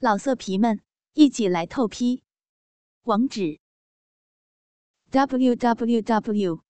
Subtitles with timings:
[0.00, 0.80] 老色皮们，
[1.14, 2.22] 一起来透批！
[3.02, 3.58] 网址
[5.10, 6.62] ：w w w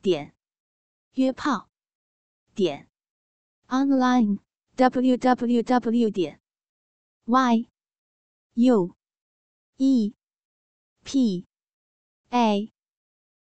[0.00, 0.34] 点
[1.12, 1.68] 约炮
[2.54, 2.88] 点
[3.66, 4.38] online
[4.76, 6.40] w w w 点
[7.26, 7.68] y
[8.54, 8.96] u
[9.76, 10.14] e
[11.04, 11.46] p
[12.30, 12.72] a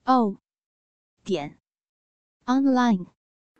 [0.04, 0.42] o
[1.24, 1.58] 点
[2.44, 3.14] online。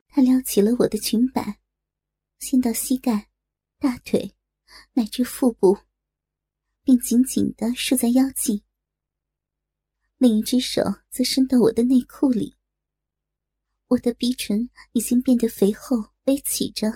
[0.09, 1.61] 他撩起了我的裙摆，
[2.41, 3.31] 先到膝盖、
[3.79, 4.35] 大腿。
[4.95, 5.79] 乃至腹部，
[6.83, 8.63] 并紧紧的束在腰际。
[10.19, 12.57] 另一只手则伸到我的内裤里。
[13.89, 16.93] 我的逼唇已经变得肥厚微起着，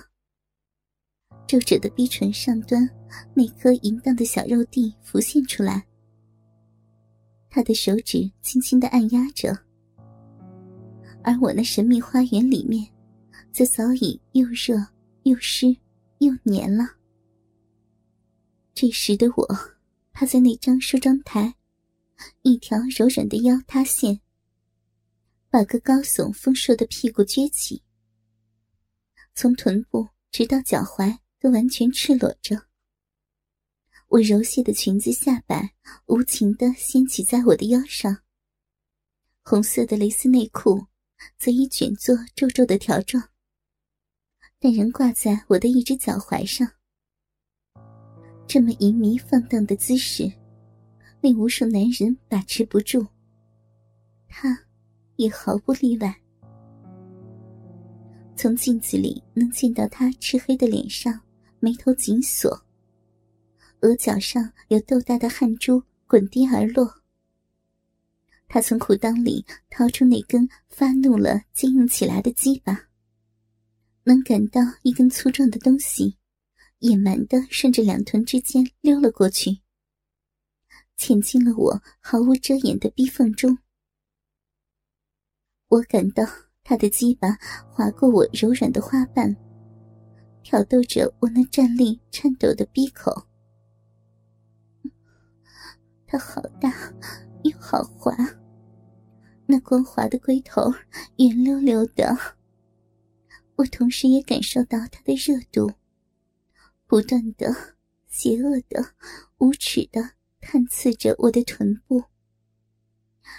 [1.47, 2.89] 皱褶的逼唇上端
[3.33, 5.85] 那颗淫荡的小肉蒂浮现出来。
[7.49, 9.57] 他的手指轻轻的按压着，
[11.23, 12.85] 而我那神秘花园里面，
[13.51, 14.75] 则早已又热
[15.23, 15.75] 又湿
[16.19, 16.85] 又黏了。
[18.75, 19.47] 这时的我，
[20.11, 21.55] 趴在那张梳妆台，
[22.41, 24.19] 一条柔软的腰塌陷，
[25.49, 27.83] 把个高耸丰硕的屁股撅起，
[29.33, 32.67] 从臀部直到脚踝都完全赤裸着。
[34.09, 35.73] 我柔细的裙子下摆
[36.07, 38.23] 无情的掀起在我的腰上，
[39.41, 40.87] 红色的蕾丝内裤
[41.37, 43.29] 则已卷作皱皱的条状，
[44.59, 46.74] 但仍挂在我的一只脚踝上。
[48.47, 50.31] 这么淫靡放荡的姿势，
[51.21, 53.05] 令无数男人把持不住。
[54.27, 54.57] 他，
[55.15, 56.15] 也毫不例外。
[58.35, 61.21] 从镜子里能见到他赤黑的脸上，
[61.59, 62.65] 眉头紧锁，
[63.81, 67.01] 额角上有豆大的汗珠滚滴而落。
[68.47, 72.89] 他从裤裆里掏出那根发怒了、坚硬起来的鸡巴，
[74.03, 76.15] 能感到一根粗壮的东西。
[76.79, 79.61] 野蛮的顺着两臀之间溜了过去，
[80.97, 83.57] 潜进了我毫无遮掩的逼缝中。
[85.69, 86.23] 我感到
[86.63, 87.37] 他的鸡巴
[87.69, 89.35] 划过我柔软的花瓣，
[90.43, 93.27] 挑逗着我那站立颤抖的逼口。
[96.05, 96.71] 它好大，
[97.43, 98.15] 又好滑，
[99.47, 100.71] 那光滑的龟头
[101.17, 102.15] 圆溜溜的。
[103.55, 105.71] 我同时也感受到它的热度。
[106.87, 108.93] 不断的、邪恶的、
[109.37, 112.03] 无耻的探刺着我的臀部，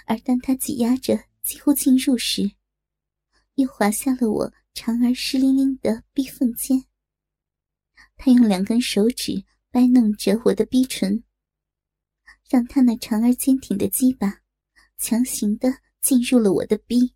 [0.05, 2.51] 而当他挤压着几乎进入时，
[3.55, 6.85] 又滑下了我长而湿淋淋的逼缝间。
[8.17, 11.23] 他用两根手指掰弄着我的逼唇，
[12.51, 14.41] 让他那长而坚挺的鸡巴
[14.99, 17.15] 强行的进入了我的逼。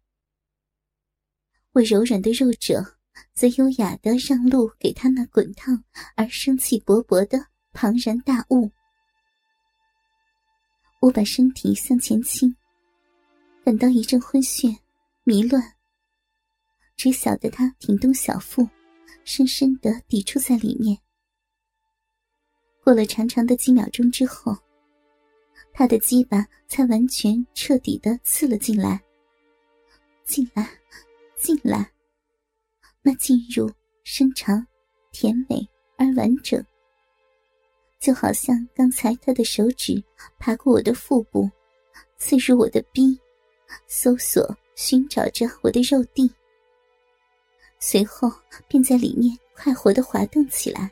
[1.73, 3.00] 我柔软的肉褶。
[3.41, 5.83] 则优雅的让路给他那滚烫
[6.15, 8.71] 而生气勃勃的庞然大物。
[11.01, 12.55] 我把身体向前倾，
[13.65, 14.77] 感到一阵昏眩、
[15.25, 15.75] 迷乱。
[16.97, 18.69] 只晓得他挺动小腹，
[19.25, 20.99] 深深的抵触在里面。
[22.85, 24.55] 过了长长的几秒钟之后，
[25.73, 29.01] 他的鸡巴才完全彻底的刺了进来。
[30.27, 30.69] 进来，
[31.39, 31.91] 进来。
[33.03, 33.71] 那进入
[34.05, 34.67] 深长、
[35.11, 35.67] 甜美
[35.97, 36.63] 而完整，
[37.99, 40.03] 就好像刚才他的手指
[40.39, 41.51] 爬过我的腹部，
[42.19, 43.19] 刺入我的逼，
[43.87, 46.31] 搜索寻找着我的肉蒂，
[47.79, 48.31] 随后
[48.69, 50.91] 便在里面快活的滑动起来。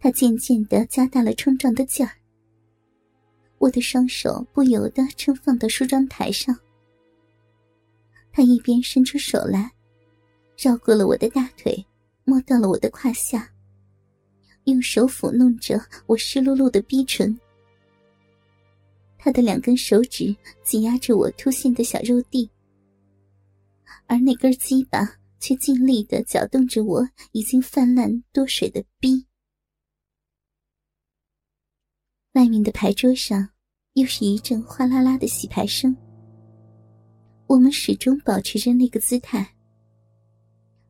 [0.00, 2.12] 他渐渐的加大了冲撞的劲儿，
[3.58, 6.56] 我的双手不由得撑放到梳妆台上。
[8.32, 9.72] 他一边伸出手来。
[10.58, 11.86] 绕过了我的大腿，
[12.24, 13.48] 摸到了我的胯下，
[14.64, 17.38] 用手抚弄着我湿漉漉的逼唇。
[19.16, 22.50] 他的两根手指挤压着我凸现的小肉蒂，
[24.06, 25.08] 而那根鸡巴
[25.38, 29.24] 却尽力的搅动着我已经泛滥多水的逼。
[32.32, 33.48] 外面的牌桌上
[33.92, 35.96] 又是一阵哗啦啦的洗牌声。
[37.46, 39.54] 我们始终保持着那个姿态。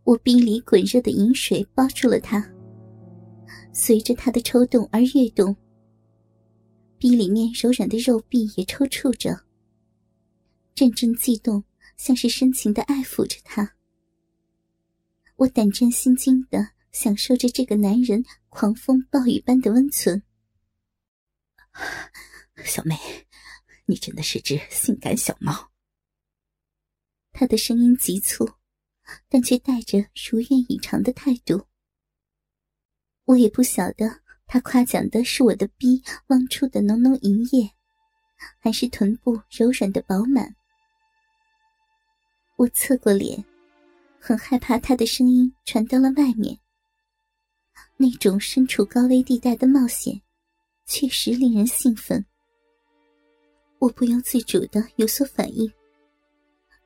[0.08, 2.43] 我逼里滚热的饮水包住了他，
[3.75, 5.55] 随着他的抽动而跃动。
[6.96, 9.38] 逼里面柔软的肉壁也抽搐着，
[10.75, 11.62] 阵阵悸动，
[11.99, 13.75] 像是深情的爱抚着他。
[15.37, 20.22] 我胆战心惊的享受着这个男人狂风暴雨般的温存。
[22.64, 22.96] 小妹，
[23.84, 25.70] 你真的是只性感小猫。
[27.32, 28.49] 他的声音急促。
[29.28, 29.99] 但却带着
[30.31, 31.66] 如愿以偿的态度。
[33.25, 37.70] 我也不晓得他夸奖的是我的逼汪出的浓浓银液，
[38.58, 40.55] 还是臀部柔软的饱满。
[42.56, 43.44] 我侧过脸，
[44.19, 46.58] 很害怕他的声音传到了外面。
[47.96, 50.20] 那种身处高危地带的冒险，
[50.87, 52.25] 确实令人兴奋。
[53.78, 55.70] 我不由自主的有所反应，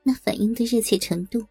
[0.03, 1.47] 那反应的热切程度，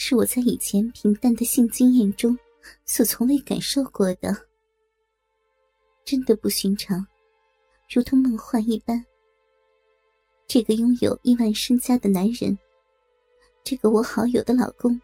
[0.00, 2.38] 是我在以前平淡的性经验中
[2.84, 4.46] 所从未感受过的，
[6.04, 7.04] 真的不寻常，
[7.92, 9.04] 如同梦幻一般。
[10.46, 12.56] 这个拥有亿万身家的男人，
[13.64, 14.98] 这个我好友的老公，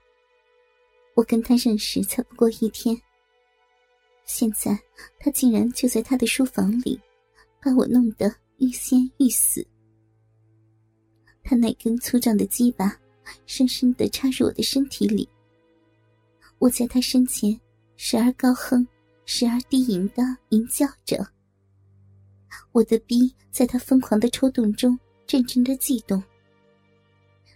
[1.17, 2.96] 我跟他认识才不过一天，
[4.25, 4.79] 现在
[5.19, 6.99] 他竟然就在他的书房里，
[7.61, 8.32] 把我弄得。
[8.58, 9.67] 欲仙欲死，
[11.43, 12.96] 他那根粗壮的鸡巴
[13.47, 15.29] 深深的插入我的身体里。
[16.59, 17.61] 我在他身前，
[17.97, 18.87] 时而高哼，
[19.26, 21.26] 时而低吟的吟叫着。
[22.73, 26.23] 我的逼在他疯狂的抽动中阵阵的悸动，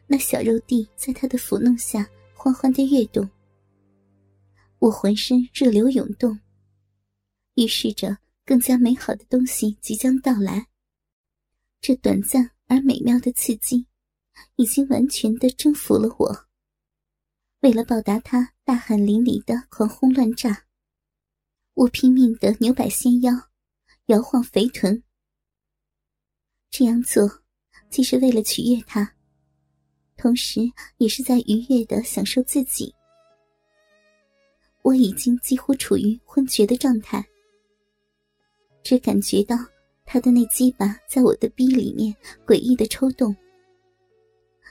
[0.07, 3.29] 那小肉蒂在他的抚弄下缓缓的跃动。
[4.79, 6.39] 我浑身热流涌动，
[7.55, 10.69] 预示着更加美好的东西即将到来。
[11.81, 13.87] 这短暂而美妙的刺激，
[14.57, 16.47] 已经完全的征服了我。
[17.61, 20.65] 为了报答他大汗淋漓的狂轰乱炸，
[21.75, 23.33] 我拼命的扭摆纤腰，
[24.07, 25.03] 摇晃肥臀。
[26.71, 27.43] 这样做，
[27.91, 29.15] 既是为了取悦他，
[30.17, 30.61] 同时
[30.99, 32.95] 也是在愉悦的享受自己。
[34.83, 37.27] 我已经几乎处于昏厥的状态，
[38.83, 39.57] 只感觉到。
[40.11, 43.37] 他的那鸡巴在我的逼里面诡异的抽动，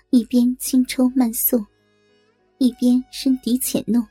[0.10, 1.66] 一边轻抽慢送，
[2.58, 4.06] 一边深笛浅弄，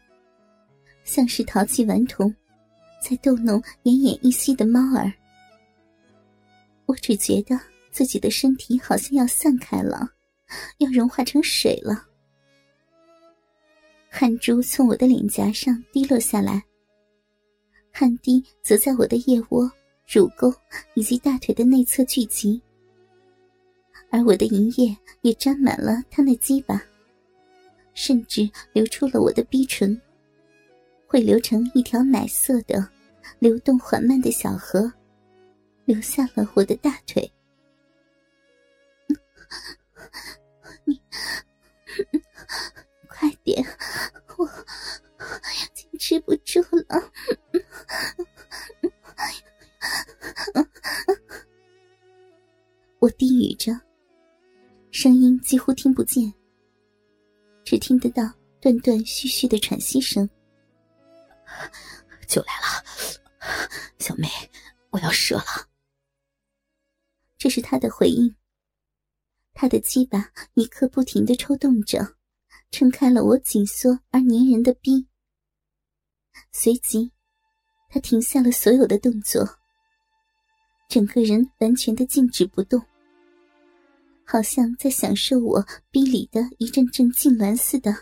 [1.05, 2.33] 像是淘气顽童，
[3.03, 5.13] 在逗弄奄奄一息的猫儿。
[6.87, 7.59] 我只觉得
[7.91, 10.09] 自己的身体好像要散开了，
[10.79, 12.07] 要融化成水了。
[14.11, 16.63] 汗珠从我的脸颊上滴落下来，
[17.91, 19.71] 汗滴则在我的腋窝。
[20.09, 20.55] 乳沟
[20.95, 22.63] 以及大腿的内侧聚集，
[24.11, 26.83] 而我的银液也沾满了他那鸡巴，
[27.95, 30.01] 甚至流出了我的逼唇，
[31.07, 32.89] 会流成一条奶色的、
[33.39, 34.93] 流动缓慢的小河，
[35.85, 37.31] 流下了我的大腿。
[40.85, 41.01] 你
[43.09, 43.65] 快点，
[44.37, 44.49] 我
[45.75, 47.13] 坚持不住了。
[52.99, 53.73] 我低语着，
[55.07, 56.35] 声音几乎听不见，
[57.65, 58.25] 只听得到
[58.61, 60.29] 断断续续的喘息声。
[62.27, 62.85] 就来了，
[64.01, 64.27] 小妹，
[64.91, 65.69] 我要射了。
[67.39, 68.35] 这是他的回应。
[69.55, 72.17] 他的鸡巴一刻不停的抽动着，
[72.73, 75.07] 撑开了我紧缩而粘人的逼。
[76.51, 77.13] 随即，
[77.89, 79.49] 他停下了所有的动作。
[80.89, 82.85] 整个人完全的静止不动，
[84.29, 87.97] 好像在享受我逼里的一阵阵痉挛似的。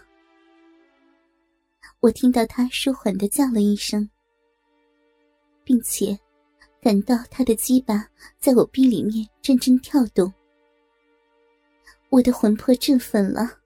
[2.01, 4.09] 我听到他舒缓的叫了一声，
[5.63, 6.19] 并且
[6.81, 10.33] 感到他的鸡巴在我逼里面阵阵跳动。
[12.09, 13.59] 我的魂魄振奋了，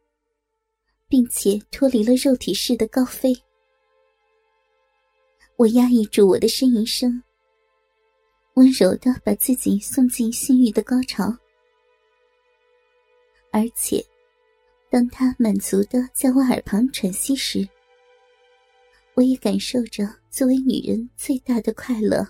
[1.07, 3.33] 并且脱离了肉体式的高飞。
[5.57, 7.23] 我压抑住我的呻吟声。
[8.55, 11.33] 温柔的把自己送进性欲的高潮，
[13.59, 14.01] 而且，
[14.89, 17.69] 当他满足的在我耳旁喘息时，
[19.15, 22.25] 我也感受着作为女人最大的快乐。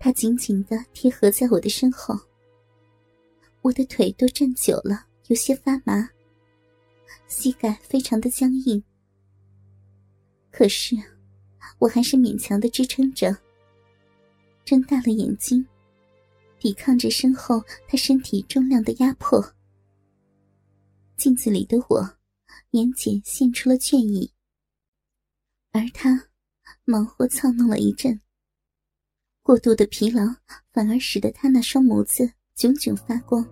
[0.00, 2.18] 他紧紧的贴合在我的身后，
[3.62, 6.10] 我的腿都站久了，有些发麻，
[7.28, 8.82] 膝盖非常的僵硬，
[10.50, 10.96] 可是，
[11.78, 13.36] 我还是勉强的支撑着。
[14.64, 15.64] 睁大了眼睛，
[16.58, 19.54] 抵抗着身后他身体重量的压迫。
[21.16, 22.16] 镜子里的我，
[22.70, 24.32] 眼睑现出了倦意，
[25.72, 26.28] 而他
[26.84, 28.20] 忙活操弄了一阵，
[29.42, 30.22] 过度的疲劳
[30.72, 33.44] 反而使得他那双眸子炯炯发光，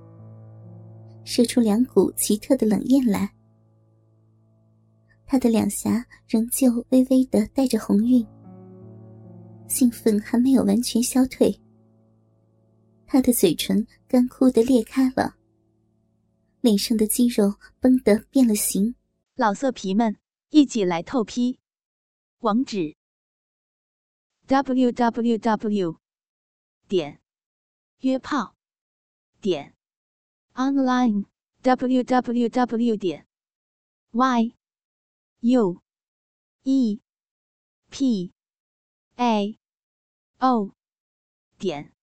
[1.25, 3.33] 射出两股奇特的冷焰来。
[5.27, 8.25] 他的两颊仍旧微微的带着红晕。
[9.67, 11.53] 兴奋还没有完全消退，
[13.07, 15.37] 他的嘴唇干枯的裂开了，
[16.61, 18.97] 脸上的肌肉绷得变了形。
[19.35, 20.19] 老色皮们，
[20.51, 21.59] 一起来透批！
[22.39, 22.97] 网址
[24.47, 26.01] ：w w w
[26.89, 27.21] 点
[28.01, 28.55] 约炮
[29.41, 29.75] 点
[30.55, 31.27] online
[31.63, 33.27] w w w 点
[34.13, 34.55] y
[35.41, 35.81] u
[36.63, 37.01] e
[37.91, 38.33] p
[39.17, 39.59] a
[40.39, 40.73] o
[41.59, 41.96] 点。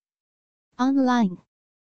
[0.77, 1.38] Online.